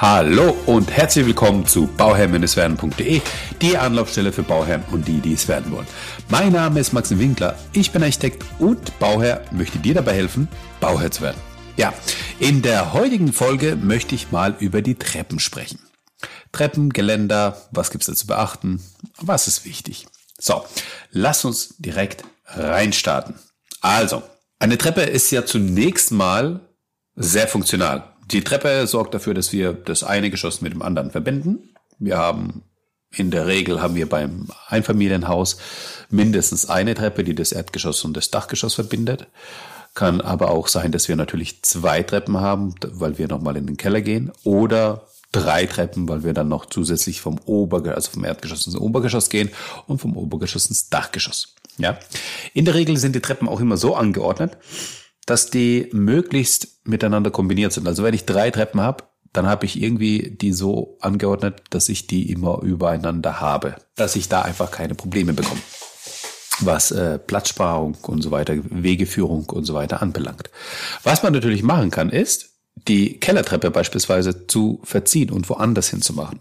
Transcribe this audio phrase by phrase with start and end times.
[0.00, 3.20] Hallo und herzlich willkommen zu bauherr-werden.de,
[3.60, 5.88] die Anlaufstelle für Bauherren und die, die es werden wollen.
[6.28, 10.46] Mein Name ist Maxim Winkler, ich bin Architekt und Bauherr, möchte dir dabei helfen,
[10.78, 11.40] Bauherr zu werden.
[11.76, 11.92] Ja,
[12.38, 15.80] in der heutigen Folge möchte ich mal über die Treppen sprechen.
[16.52, 18.80] Treppen, Geländer, was gibt's da zu beachten,
[19.20, 20.06] was ist wichtig?
[20.38, 20.64] So,
[21.10, 23.34] lass uns direkt reinstarten.
[23.80, 24.22] Also,
[24.60, 26.60] eine Treppe ist ja zunächst mal
[27.16, 28.14] sehr funktional.
[28.30, 31.70] Die Treppe sorgt dafür, dass wir das eine Geschoss mit dem anderen verbinden.
[31.98, 32.62] Wir haben
[33.10, 35.56] in der Regel haben wir beim Einfamilienhaus
[36.10, 39.28] mindestens eine Treppe, die das Erdgeschoss und das Dachgeschoss verbindet.
[39.94, 43.78] Kann aber auch sein, dass wir natürlich zwei Treppen haben, weil wir nochmal in den
[43.78, 44.30] Keller gehen.
[44.44, 49.30] Oder drei Treppen, weil wir dann noch zusätzlich vom Obergeschoss, also vom Erdgeschoss ins Obergeschoss
[49.30, 49.50] gehen
[49.86, 51.54] und vom Obergeschoss ins Dachgeschoss.
[51.78, 51.98] Ja.
[52.52, 54.58] In der Regel sind die Treppen auch immer so angeordnet,
[55.28, 57.86] dass die möglichst miteinander kombiniert sind.
[57.86, 62.06] Also wenn ich drei Treppen habe, dann habe ich irgendwie die so angeordnet, dass ich
[62.06, 65.60] die immer übereinander habe, dass ich da einfach keine Probleme bekomme,
[66.60, 70.48] was äh, Platzsparung und so weiter, Wegeführung und so weiter anbelangt.
[71.02, 76.40] Was man natürlich machen kann, ist, die Kellertreppe beispielsweise zu verziehen und woanders hinzumachen.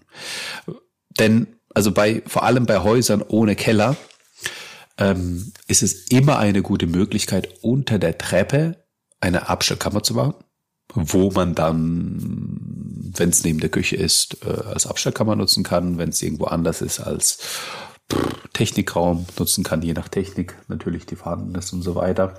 [1.19, 3.97] Denn also bei vor allem bei Häusern ohne Keller
[4.97, 8.83] ähm, ist es immer eine gute Möglichkeit, unter der Treppe
[9.19, 10.35] eine Abstellkammer zu machen,
[10.93, 12.17] wo man dann,
[13.15, 16.81] wenn es neben der Küche ist, äh, als Abstellkammer nutzen kann, wenn es irgendwo anders
[16.81, 17.39] ist, als
[18.53, 22.37] Technikraum nutzen kann, je nach Technik natürlich, die vorhanden ist und so weiter.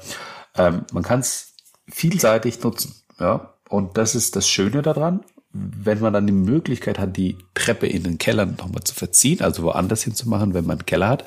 [0.55, 1.53] Ähm, man kann es
[1.89, 3.55] vielseitig nutzen, ja.
[3.69, 5.25] Und das ist das Schöne daran
[5.59, 9.63] wenn man dann die Möglichkeit hat, die Treppe in den Keller nochmal zu verziehen, also
[9.63, 11.25] woanders hinzumachen, wenn man einen Keller hat,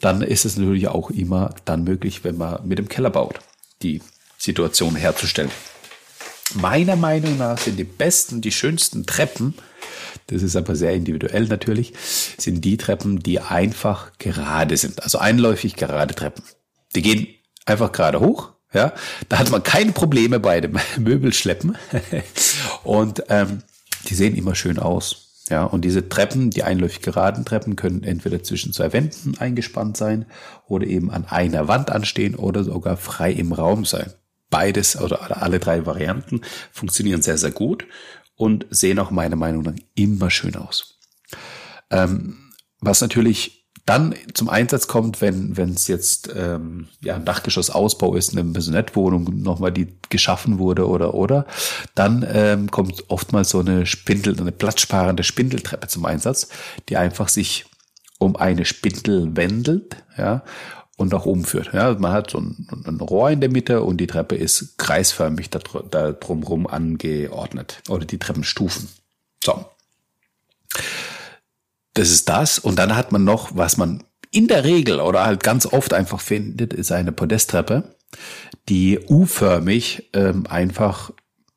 [0.00, 3.40] dann ist es natürlich auch immer dann möglich, wenn man mit dem Keller baut,
[3.82, 4.02] die
[4.38, 5.50] Situation herzustellen.
[6.54, 9.54] Meiner Meinung nach sind die besten, die schönsten Treppen,
[10.28, 11.92] das ist aber sehr individuell natürlich,
[12.38, 16.44] sind die Treppen, die einfach gerade sind, also einläufig gerade Treppen.
[16.94, 17.26] Die gehen
[17.64, 18.92] einfach gerade hoch, ja,
[19.28, 21.76] da hat man keine Probleme bei dem Möbelschleppen.
[22.84, 23.62] und ähm,
[24.08, 25.22] die sehen immer schön aus.
[25.48, 30.26] Ja, und diese Treppen, die einläufig geraden Treppen, können entweder zwischen zwei Wänden eingespannt sein
[30.66, 34.12] oder eben an einer Wand anstehen oder sogar frei im Raum sein.
[34.50, 36.40] Beides oder alle drei Varianten
[36.72, 37.86] funktionieren sehr, sehr gut
[38.34, 40.98] und sehen auch meiner Meinung nach immer schön aus.
[41.90, 42.38] Ähm,
[42.80, 48.32] was natürlich dann zum Einsatz kommt, wenn wenn es jetzt ähm, ja ein Dachgeschossausbau ist,
[48.32, 51.46] eine Maisonette-Wohnung nochmal die geschaffen wurde oder oder,
[51.94, 56.48] dann ähm, kommt oftmals so eine Spindel, eine platzsparende Spindeltreppe zum Einsatz,
[56.88, 57.66] die einfach sich
[58.18, 60.42] um eine Spindel wendelt, ja,
[60.96, 61.72] und nach oben führt.
[61.72, 65.50] Ja, man hat so ein, ein Rohr in der Mitte und die Treppe ist kreisförmig
[65.50, 65.60] da,
[65.90, 68.88] da drumherum angeordnet oder die Treppenstufen.
[69.44, 69.66] So.
[71.96, 72.58] Das ist das.
[72.58, 76.20] Und dann hat man noch, was man in der Regel oder halt ganz oft einfach
[76.20, 77.96] findet, ist eine Podesttreppe,
[78.68, 81.10] die U-förmig ähm, einfach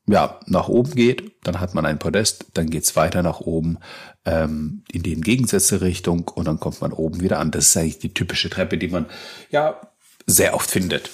[0.07, 3.77] ja, nach oben geht, dann hat man ein Podest, dann geht's weiter nach oben
[4.25, 7.51] ähm, in die entgegengesetzte Richtung und dann kommt man oben wieder an.
[7.51, 9.05] Das ist eigentlich die typische Treppe, die man
[9.51, 9.79] ja
[10.25, 11.11] sehr oft findet.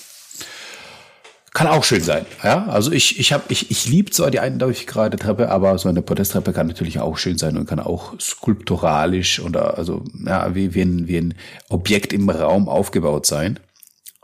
[1.55, 2.25] Kann auch schön sein.
[2.43, 5.87] Ja, also ich, ich habe, ich, ich liebe zwar die eindeutig gerade Treppe, aber so
[5.87, 10.75] eine Podesttreppe kann natürlich auch schön sein und kann auch skulpturalisch oder also ja, wie,
[10.75, 11.33] wie, ein, wie ein
[11.69, 13.57] Objekt im Raum aufgebaut sein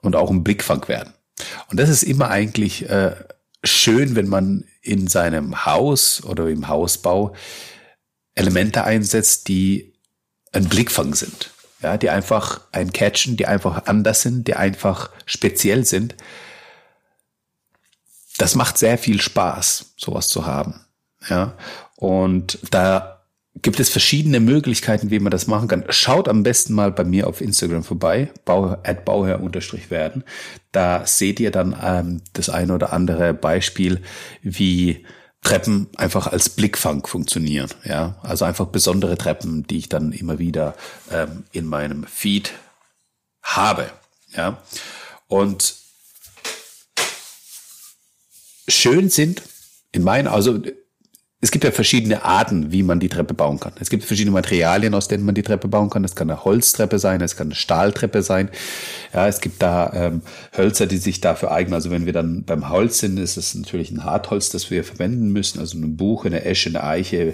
[0.02, 1.14] und auch ein Blickfang werden.
[1.69, 3.16] Und das ist immer eigentlich äh,
[3.63, 7.34] schön, wenn man in seinem Haus oder im Hausbau
[8.36, 9.94] Elemente einsetzt, die
[10.52, 11.52] ein Blickfang sind.
[11.81, 16.18] Ja, die einfach ein Catchen, die einfach anders sind, die einfach speziell sind
[18.41, 20.81] das macht sehr viel Spaß, sowas zu haben.
[21.29, 21.53] Ja,
[21.97, 23.22] und da
[23.62, 25.85] gibt es verschiedene Möglichkeiten, wie man das machen kann.
[25.90, 30.24] Schaut am besten mal bei mir auf Instagram vorbei, bauherr-werden.
[30.72, 34.01] Da seht ihr dann ähm, das eine oder andere Beispiel,
[34.41, 35.06] wie
[35.44, 37.69] Treppen einfach als Blickfang funktionieren.
[37.83, 40.74] Ja, also einfach besondere Treppen, die ich dann immer wieder
[41.12, 42.54] ähm, in meinem Feed
[43.44, 43.92] habe.
[44.36, 44.57] Ja,
[45.27, 45.81] und
[48.71, 49.41] schön sind,
[49.91, 50.59] in meinen, also
[51.44, 53.74] es gibt ja verschiedene Arten, wie man die Treppe bauen kann.
[53.80, 56.04] Es gibt verschiedene Materialien, aus denen man die Treppe bauen kann.
[56.04, 58.50] Es kann eine Holztreppe sein, es kann eine Stahltreppe sein.
[59.12, 60.22] Ja, es gibt da ähm,
[60.56, 61.74] Hölzer, die sich dafür eignen.
[61.74, 65.32] Also wenn wir dann beim Holz sind, ist es natürlich ein Hartholz, das wir verwenden
[65.32, 65.60] müssen.
[65.60, 67.34] Also eine Buche, eine Esche, eine Eiche,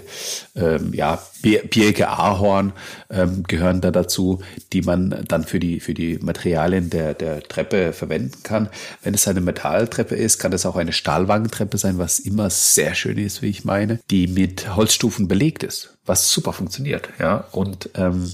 [0.56, 2.72] ähm, ja, Birke, Ahorn
[3.10, 4.40] ähm, gehören da dazu,
[4.72, 8.68] die man dann für die für die Materialien der der Treppe verwenden kann.
[9.02, 13.18] Wenn es eine Metalltreppe ist, kann es auch eine Stahlwangentreppe sein, was immer sehr schön
[13.18, 13.97] ist, wie ich meine.
[14.10, 17.08] Die mit Holzstufen belegt ist, was super funktioniert.
[17.18, 18.32] Ja, und ähm,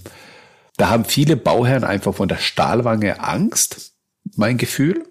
[0.76, 3.92] da haben viele Bauherren einfach von der Stahlwange Angst,
[4.36, 5.04] mein Gefühl.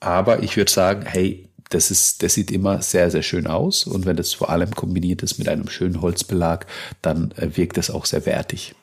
[0.00, 3.84] Aber ich würde sagen, hey, das ist, das sieht immer sehr, sehr schön aus.
[3.84, 6.66] Und wenn das vor allem kombiniert ist mit einem schönen Holzbelag,
[7.00, 8.74] dann äh, wirkt es auch sehr wertig.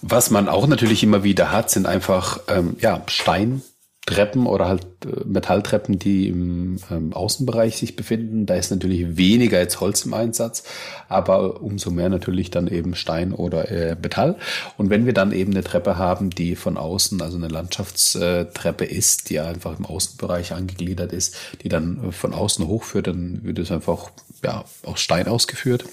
[0.00, 3.62] Was man auch natürlich immer wieder hat, sind einfach ähm, ja, Stein,
[4.08, 8.46] Treppen oder halt äh, Metalltreppen, die im ähm, Außenbereich sich befinden.
[8.46, 10.64] Da ist natürlich weniger jetzt Holz im Einsatz,
[11.08, 14.36] aber umso mehr natürlich dann eben Stein oder äh, Metall.
[14.78, 19.28] Und wenn wir dann eben eine Treppe haben, die von außen, also eine Landschaftstreppe ist,
[19.28, 24.10] die einfach im Außenbereich angegliedert ist, die dann von außen hochführt, dann wird es einfach
[24.42, 25.84] ja, aus Stein ausgeführt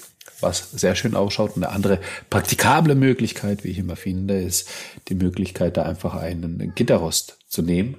[0.41, 1.55] was sehr schön ausschaut.
[1.55, 4.67] Und eine andere praktikable Möglichkeit, wie ich immer finde, ist
[5.07, 7.95] die Möglichkeit, da einfach einen Gitterrost zu nehmen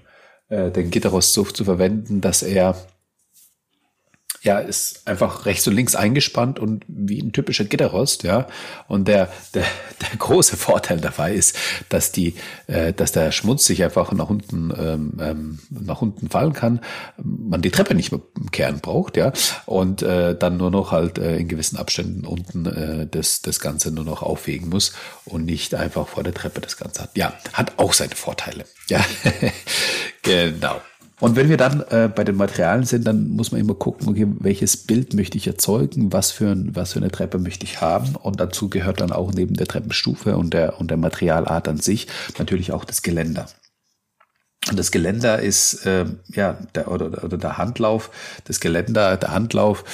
[0.48, 2.76] äh, den Gitterrost so zu verwenden, dass er
[4.46, 8.46] ja, ist einfach rechts und links eingespannt und wie ein typischer Gitterrost, ja.
[8.86, 9.64] Und der, der,
[10.00, 11.56] der große Vorteil dabei ist,
[11.88, 12.34] dass die,
[12.68, 16.80] äh, dass der Schmutz sich einfach nach unten, ähm, ähm, nach unten fallen kann,
[17.16, 18.20] man die Treppe nicht mehr
[18.52, 19.32] kehren braucht, ja.
[19.66, 23.90] Und äh, dann nur noch halt äh, in gewissen Abständen unten äh, das, das Ganze
[23.90, 24.92] nur noch aufwegen muss
[25.24, 27.16] und nicht einfach vor der Treppe das Ganze hat.
[27.16, 28.64] Ja, hat auch seine Vorteile.
[28.88, 29.04] Ja,
[30.26, 30.80] genau.
[31.18, 34.26] Und wenn wir dann äh, bei den Materialien sind, dann muss man immer gucken, okay,
[34.40, 38.16] welches Bild möchte ich erzeugen, was für, ein, was für eine Treppe möchte ich haben.
[38.16, 42.06] Und dazu gehört dann auch neben der Treppenstufe und der, und der Materialart an sich
[42.38, 43.46] natürlich auch das Geländer.
[44.68, 48.10] Und das Geländer ist äh, ja der oder, oder der Handlauf,
[48.44, 49.84] das Geländer, der Handlauf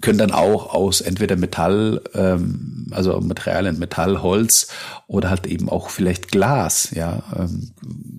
[0.00, 4.68] können dann auch aus entweder Metall, ähm, also Materialien, Metall, Holz
[5.06, 7.72] oder halt eben auch vielleicht Glas, ja, ähm,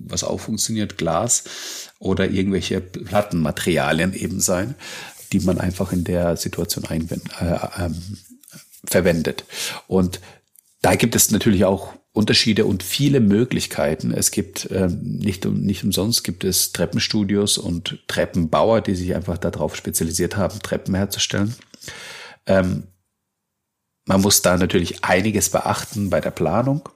[0.06, 1.44] was auch funktioniert, Glas
[1.98, 4.74] oder irgendwelche Plattenmaterialien eben sein,
[5.32, 7.96] die man einfach in der Situation einwend, äh, ähm,
[8.84, 9.44] verwendet.
[9.86, 10.20] Und
[10.82, 14.12] da gibt es natürlich auch Unterschiede und viele Möglichkeiten.
[14.12, 19.76] Es gibt ähm, nicht, nicht umsonst gibt es Treppenstudios und Treppenbauer, die sich einfach darauf
[19.76, 21.54] spezialisiert haben, Treppen herzustellen.
[22.46, 22.84] Ähm,
[24.04, 26.88] man muss da natürlich einiges beachten bei der Planung,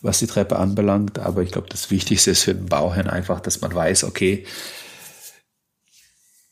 [0.00, 1.18] was die Treppe anbelangt.
[1.18, 4.44] Aber ich glaube, das Wichtigste ist für den Bauherrn einfach, dass man weiß, okay,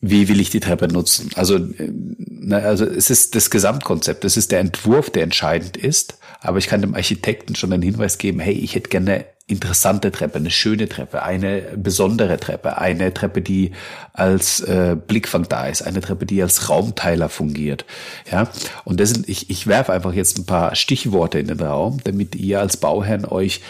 [0.01, 1.31] wie will ich die Treppe nutzen?
[1.37, 6.19] Also, äh, also es ist das Gesamtkonzept, es ist der Entwurf, der entscheidend ist.
[6.41, 10.39] Aber ich kann dem Architekten schon einen Hinweis geben, hey, ich hätte gerne interessante Treppe,
[10.39, 13.73] eine schöne Treppe, eine besondere Treppe, eine Treppe, die
[14.13, 17.85] als äh, Blickfang da ist, eine Treppe, die als Raumteiler fungiert.
[18.31, 18.49] Ja,
[18.85, 22.35] und das sind, ich, ich werfe einfach jetzt ein paar Stichworte in den Raum, damit
[22.35, 23.61] ihr als Bauherrn euch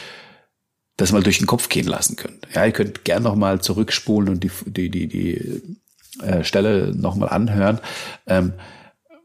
[0.96, 2.46] das mal durch den Kopf gehen lassen könnt.
[2.54, 5.78] Ja, ihr könnt gern noch mal zurückspulen und die die die die
[6.22, 7.80] äh, Stelle noch mal anhören.
[8.26, 8.52] Ähm,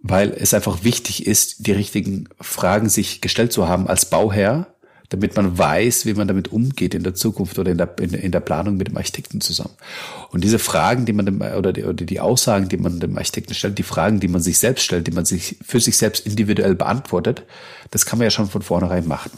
[0.02, 4.68] weil es einfach wichtig ist, die richtigen Fragen sich gestellt zu haben als Bauherr,
[5.10, 8.32] damit man weiß, wie man damit umgeht in der Zukunft oder in der, in, in
[8.32, 9.74] der Planung mit dem Architekten zusammen.
[10.32, 13.54] Und diese Fragen, die man dem, oder die, oder die Aussagen, die man dem Architekten
[13.54, 16.76] stellt, die Fragen, die man sich selbst stellt, die man sich für sich selbst individuell
[16.76, 17.44] beantwortet,
[17.92, 19.32] das kann man ja schon von vornherein machen.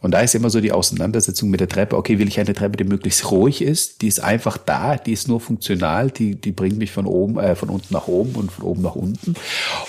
[0.00, 1.96] Und da ist immer so die Auseinandersetzung mit der Treppe.
[1.96, 4.02] Okay, will ich eine Treppe, die möglichst ruhig ist?
[4.02, 7.56] Die ist einfach da, die ist nur funktional, die, die bringt mich von oben, äh,
[7.56, 9.34] von unten nach oben und von oben nach unten.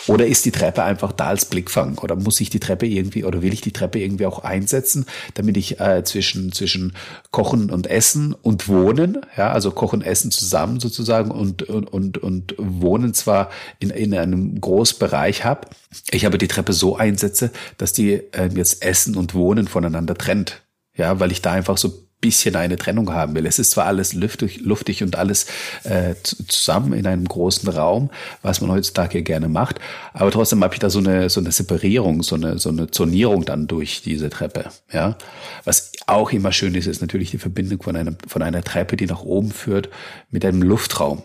[0.07, 1.97] Oder ist die Treppe einfach da als Blickfang?
[1.99, 5.57] Oder muss ich die Treppe irgendwie, oder will ich die Treppe irgendwie auch einsetzen, damit
[5.57, 6.93] ich äh, zwischen, zwischen
[7.31, 12.55] Kochen und Essen und Wohnen, ja, also Kochen, Essen zusammen sozusagen und, und, und, und
[12.57, 13.49] Wohnen zwar
[13.79, 15.67] in, in einem Großbereich habe,
[16.11, 20.63] ich aber die Treppe so einsetze, dass die äh, jetzt Essen und Wohnen voneinander trennt.
[20.93, 23.45] Ja, weil ich da einfach so bisschen eine Trennung haben will.
[23.45, 25.45] Es ist zwar alles luftig, luftig und alles
[25.83, 28.09] äh, zusammen in einem großen Raum,
[28.41, 29.79] was man heutzutage gerne macht,
[30.13, 33.45] aber trotzdem habe ich da so eine so eine Separierung, so eine so eine Zonierung
[33.45, 34.65] dann durch diese Treppe.
[34.91, 35.15] Ja,
[35.63, 39.05] was auch immer schön ist, ist natürlich die Verbindung von einer von einer Treppe, die
[39.05, 39.89] nach oben führt,
[40.31, 41.21] mit einem Luftraum,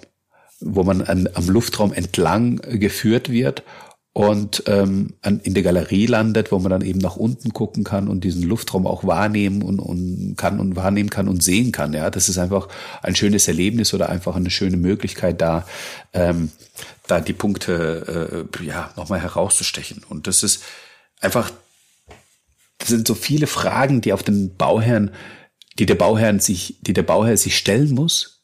[0.61, 3.63] wo man an, am Luftraum entlang geführt wird
[4.15, 8.25] und ähm, in der Galerie landet, wo man dann eben nach unten gucken kann und
[8.25, 11.95] diesen Luftraum auch wahrnehmen und, und kann und wahrnehmen kann und sehen kann.
[11.95, 12.69] Ja, das ist einfach
[13.03, 15.65] ein schönes Erlebnis oder einfach eine schöne Möglichkeit, da
[16.13, 16.51] ähm,
[17.07, 20.03] da die Punkte äh, ja nochmal herauszustechen.
[20.07, 20.63] Und das ist
[21.21, 21.51] einfach,
[22.79, 25.11] das sind so viele Fragen, die auf den Bauherrn,
[25.79, 28.42] die der Bauherrn sich, die der Bauherr sich stellen muss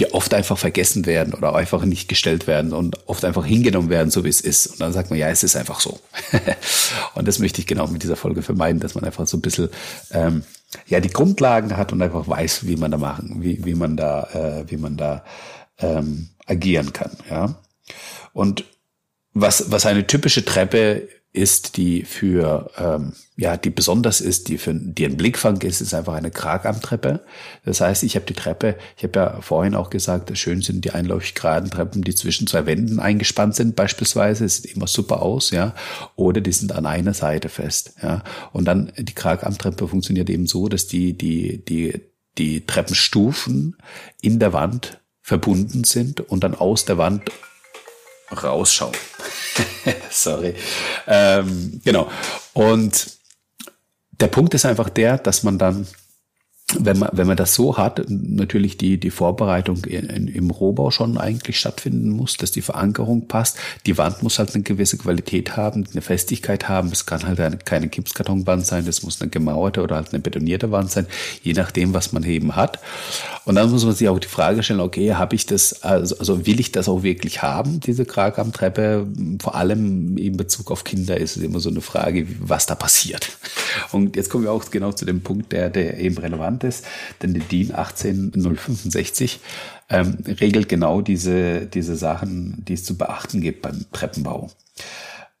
[0.00, 4.10] die oft einfach vergessen werden oder einfach nicht gestellt werden und oft einfach hingenommen werden,
[4.10, 4.68] so wie es ist.
[4.68, 5.98] Und dann sagt man, ja, es ist einfach so.
[7.14, 9.70] und das möchte ich genau mit dieser Folge vermeiden, dass man einfach so ein bisschen
[10.12, 10.44] ähm,
[10.86, 14.28] ja die Grundlagen hat und einfach weiß, wie man da machen, wie, wie man da,
[14.32, 15.24] äh, wie man da
[15.78, 17.12] ähm, agieren kann.
[17.28, 17.56] Ja.
[18.32, 18.64] Und
[19.34, 24.72] was, was eine typische Treppe ist, die für ähm, ja die besonders ist, die für
[24.74, 27.20] die ein Blickfang ist, ist einfach eine Kragarmtreppe.
[27.64, 30.92] Das heißt, ich habe die Treppe, ich habe ja vorhin auch gesagt, schön sind die
[30.92, 35.74] einläufig geraden Treppen, die zwischen zwei Wänden eingespannt sind, beispielsweise, sieht immer super aus, ja,
[36.16, 38.24] oder die sind an einer Seite fest, ja.
[38.52, 42.00] Und dann die Kragarmtreppe funktioniert eben so, dass die die die
[42.38, 43.76] die Treppenstufen
[44.22, 47.30] in der Wand verbunden sind und dann aus der Wand
[48.32, 48.94] rausschauen.
[50.10, 50.54] Sorry.
[51.06, 52.10] Ähm, genau.
[52.52, 53.18] Und
[54.20, 55.86] der Punkt ist einfach der, dass man dann
[56.76, 61.16] wenn man, wenn man das so hat, natürlich die, die Vorbereitung in, im Rohbau schon
[61.16, 63.58] eigentlich stattfinden muss, dass die Verankerung passt.
[63.86, 66.90] Die Wand muss halt eine gewisse Qualität haben, eine Festigkeit haben.
[66.92, 70.70] Es kann halt eine, keine Gipskartonwand sein, das muss eine gemauerte oder halt eine betonierte
[70.70, 71.06] Wand sein,
[71.42, 72.78] je nachdem, was man eben hat.
[73.48, 76.46] Und dann muss man sich auch die Frage stellen, okay, habe ich das, also, also
[76.46, 79.06] will ich das auch wirklich haben, diese Kragarmtreppe?
[79.40, 83.30] Vor allem in Bezug auf Kinder ist es immer so eine Frage, was da passiert.
[83.90, 86.84] Und jetzt kommen wir auch genau zu dem Punkt, der, der eben relevant ist,
[87.22, 89.40] denn die DIN 18065
[89.88, 94.50] ähm, regelt genau diese, diese Sachen, die es zu beachten gibt beim Treppenbau.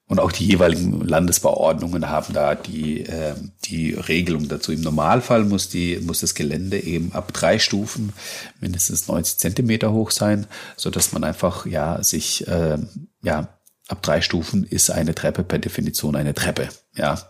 [0.08, 3.34] Und auch die jeweiligen Landesbauordnungen haben da die, äh,
[3.64, 4.72] die Regelung dazu.
[4.72, 8.14] Im Normalfall muss, die, muss das Gelände eben ab drei Stufen
[8.58, 10.46] mindestens 90 Zentimeter hoch sein,
[10.76, 12.78] so dass man einfach ja sich äh,
[13.22, 13.48] ja
[13.88, 16.68] ab drei Stufen ist eine Treppe per Definition eine Treppe.
[16.94, 17.20] Ja.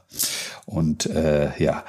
[0.64, 1.85] Und äh, ja,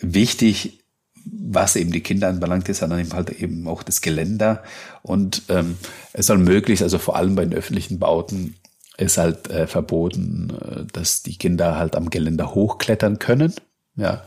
[0.00, 0.84] wichtig,
[1.24, 4.62] was eben die Kinder anbelangt, ist dann halt eben auch das Geländer.
[5.02, 5.76] Und ähm,
[6.12, 8.56] es soll möglichst, also vor allem bei den öffentlichen Bauten,
[8.98, 13.54] ist halt äh, verboten, äh, dass die Kinder halt am Geländer hochklettern können.
[13.96, 14.22] Ja.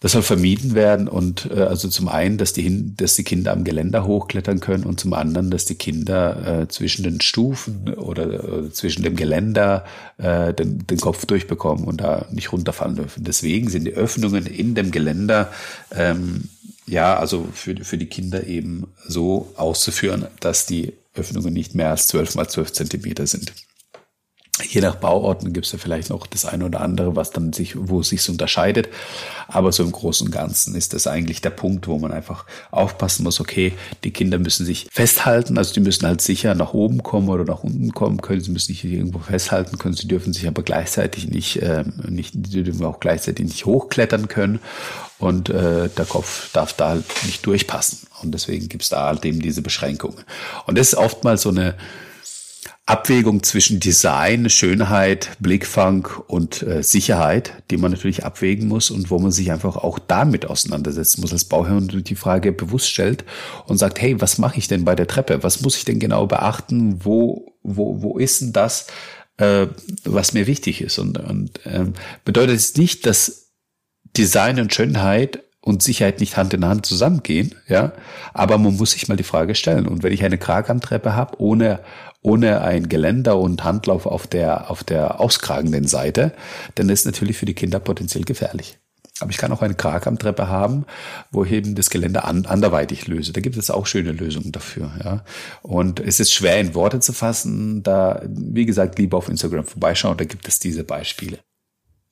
[0.00, 3.64] Das soll vermieden werden und äh, also zum einen, dass die, dass die Kinder am
[3.64, 8.70] Geländer hochklettern können und zum anderen, dass die Kinder äh, zwischen den Stufen oder äh,
[8.70, 9.86] zwischen dem Geländer
[10.18, 13.24] äh, den, den Kopf durchbekommen und da nicht runterfallen dürfen.
[13.24, 15.50] Deswegen sind die Öffnungen in dem Geländer
[15.90, 16.50] ähm,
[16.86, 22.08] ja also für, für die Kinder eben so auszuführen, dass die Öffnungen nicht mehr als
[22.08, 23.52] 12 mal 12 Zentimeter sind.
[24.64, 27.74] Je nach Bauorten gibt es ja vielleicht noch das eine oder andere, was dann sich,
[27.76, 28.88] wo es sich unterscheidet.
[29.48, 33.24] Aber so im Großen und Ganzen ist das eigentlich der Punkt, wo man einfach aufpassen
[33.24, 37.28] muss, okay, die Kinder müssen sich festhalten, also die müssen halt sicher nach oben kommen
[37.28, 40.62] oder nach unten kommen können, sie müssen sich irgendwo festhalten können, sie dürfen sich aber
[40.62, 44.60] gleichzeitig nicht, äh, nicht, sie dürfen auch gleichzeitig nicht hochklettern können
[45.18, 48.08] und äh, der Kopf darf da halt nicht durchpassen.
[48.22, 50.24] Und deswegen gibt es da halt eben diese Beschränkungen.
[50.66, 51.74] Und das ist oftmals so eine
[52.88, 59.18] Abwägung zwischen Design, Schönheit, Blickfang und äh, Sicherheit, die man natürlich abwägen muss und wo
[59.18, 63.24] man sich einfach auch damit auseinandersetzen muss als Bauherr und die Frage bewusst stellt
[63.66, 65.42] und sagt, hey, was mache ich denn bei der Treppe?
[65.42, 67.04] Was muss ich denn genau beachten?
[67.04, 68.86] Wo, wo, wo ist denn das,
[69.38, 69.66] äh,
[70.04, 70.98] was mir wichtig ist?
[71.00, 73.50] Und, und ähm, bedeutet es nicht, dass
[74.16, 77.92] Design und Schönheit und Sicherheit nicht Hand in Hand zusammengehen, ja.
[78.32, 79.88] Aber man muss sich mal die Frage stellen.
[79.88, 81.80] Und wenn ich eine Kragamtreppe habe, ohne,
[82.26, 86.32] ohne ein Geländer und Handlauf auf der, auf der auskragenden Seite,
[86.74, 88.78] dann ist natürlich für die Kinder potenziell gefährlich.
[89.20, 90.84] Aber ich kann auch eine Kragamtreppe haben,
[91.30, 93.32] wo ich eben das Geländer an, anderweitig löse.
[93.32, 94.90] Da gibt es auch schöne Lösungen dafür.
[95.02, 95.24] Ja.
[95.62, 97.82] Und es ist schwer in Worte zu fassen.
[97.82, 101.38] Da, wie gesagt, lieber auf Instagram vorbeischauen, da gibt es diese Beispiele.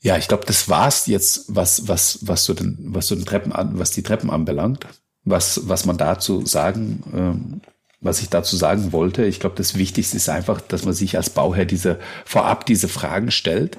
[0.01, 3.53] Ja, ich glaube, das war's jetzt, was, was, was so den, was so den Treppen
[3.53, 4.87] an, was die Treppen anbelangt.
[5.25, 7.61] Was, was man dazu sagen, ähm,
[8.05, 9.25] was ich dazu sagen wollte.
[9.25, 13.31] Ich glaube, das Wichtigste ist einfach, dass man sich als Bauherr diese, vorab diese Fragen
[13.33, 13.79] stellt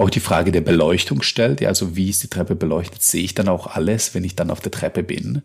[0.00, 1.60] auch die Frage der Beleuchtung stellt.
[1.60, 3.02] Ja, also wie ist die Treppe beleuchtet?
[3.02, 5.42] Sehe ich dann auch alles, wenn ich dann auf der Treppe bin?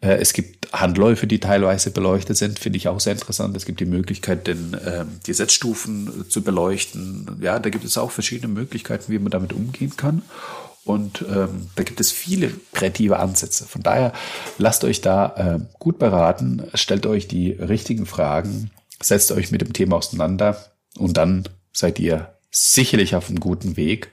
[0.00, 3.56] Äh, es gibt Handläufe, die teilweise beleuchtet sind, finde ich auch sehr interessant.
[3.56, 7.38] Es gibt die Möglichkeit, den, äh, die Setzstufen zu beleuchten.
[7.40, 10.22] Ja, da gibt es auch verschiedene Möglichkeiten, wie man damit umgehen kann.
[10.86, 13.66] Und ähm, da gibt es viele kreative Ansätze.
[13.66, 14.12] Von daher
[14.56, 18.70] lasst euch da äh, gut beraten, stellt euch die richtigen Fragen,
[19.02, 20.64] setzt euch mit dem Thema auseinander
[20.96, 24.12] und dann seid ihr sicherlich auf einem guten Weg,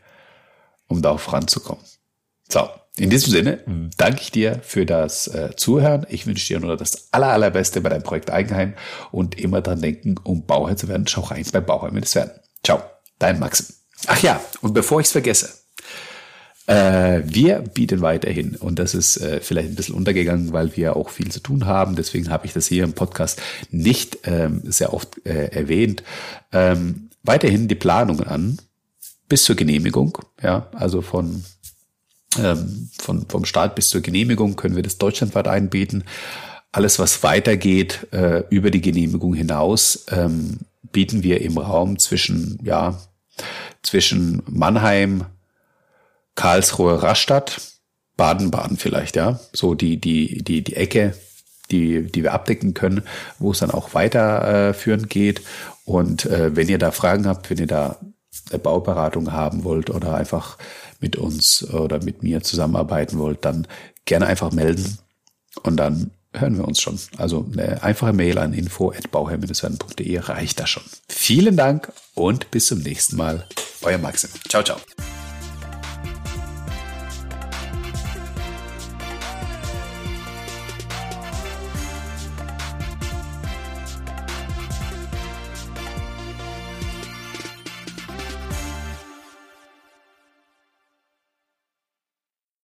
[0.88, 1.84] um da auch voranzukommen.
[2.50, 3.60] So, in diesem Sinne
[3.98, 6.08] danke ich dir für das äh, Zuhören.
[6.10, 8.74] Ich wünsche dir nur das aller, allerbeste bei deinem Projekt Eigenheim
[9.12, 12.32] und immer dran denken, um Bauherr zu werden, schau rein bei Bauherr werden.
[12.64, 12.82] Ciao,
[13.20, 13.76] dein Maxim.
[14.08, 15.63] Ach ja, und bevor ich es vergesse,
[16.68, 21.10] äh, wir bieten weiterhin, und das ist äh, vielleicht ein bisschen untergegangen, weil wir auch
[21.10, 25.26] viel zu tun haben, deswegen habe ich das hier im Podcast nicht ähm, sehr oft
[25.26, 26.04] äh, erwähnt,
[26.52, 28.60] ähm, weiterhin die Planungen an
[29.28, 30.18] bis zur Genehmigung.
[30.42, 31.44] Ja, also von,
[32.38, 36.04] ähm, von vom Start bis zur Genehmigung können wir das deutschlandweit einbieten.
[36.72, 40.60] Alles, was weitergeht äh, über die Genehmigung hinaus, ähm,
[40.92, 43.00] bieten wir im Raum zwischen, ja,
[43.82, 45.26] zwischen Mannheim,
[46.36, 47.62] Karlsruhe, Rastatt,
[48.18, 49.40] Baden-Baden vielleicht, ja.
[49.54, 51.16] So die, die, die, die Ecke,
[51.72, 53.04] die, die wir abdecken können,
[53.40, 55.42] wo es dann auch weiterführend äh, geht.
[55.86, 57.98] Und äh, wenn ihr da Fragen habt, wenn ihr da
[58.50, 60.58] eine Bauberatung haben wollt oder einfach
[61.00, 63.68] mit uns oder mit mir zusammenarbeiten wollt, dann
[64.06, 64.98] gerne einfach melden
[65.62, 67.00] und dann hören wir uns schon.
[67.18, 70.84] Also eine einfache Mail an info.bauherr-werden.de reicht da schon.
[71.08, 73.48] Vielen Dank und bis zum nächsten Mal.
[73.82, 74.30] Euer Maxim.
[74.50, 74.78] Ciao, ciao.